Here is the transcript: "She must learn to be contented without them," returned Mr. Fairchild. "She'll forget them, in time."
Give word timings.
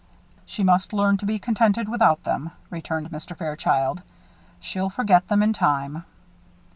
"She 0.47 0.63
must 0.63 0.93
learn 0.93 1.17
to 1.17 1.27
be 1.27 1.37
contented 1.37 1.87
without 1.87 2.23
them," 2.23 2.49
returned 2.71 3.11
Mr. 3.11 3.37
Fairchild. 3.37 4.01
"She'll 4.59 4.89
forget 4.89 5.27
them, 5.27 5.43
in 5.43 5.53
time." 5.53 6.05